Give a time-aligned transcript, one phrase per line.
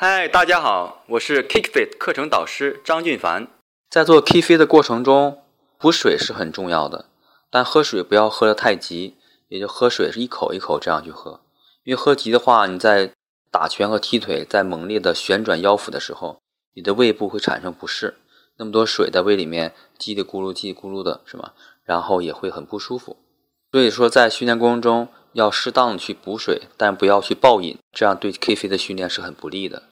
[0.00, 3.48] 嗨，大家好，我是 KickFit 课程导师张俊凡。
[3.90, 5.42] 在做 KickFit 的过程中，
[5.76, 7.06] 补水是很重要的，
[7.50, 9.16] 但喝水不要喝得太急，
[9.48, 11.40] 也就喝水是一口一口这样去喝。
[11.82, 13.10] 因为喝急的话，你在
[13.50, 16.38] 打拳和踢腿，在猛烈的旋转腰腹的时候，
[16.74, 18.18] 你的胃部会产生不适，
[18.58, 21.50] 那么多水在胃里面叽里咕噜、叽里咕噜的，是吗？
[21.82, 23.16] 然后也会很不舒服。
[23.72, 29.82] 所以说，在训练过程中要适当的去补水，但不要去暴饮，这样对 KickFit 的训练是很不利的。